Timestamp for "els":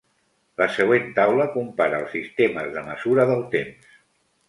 2.01-2.17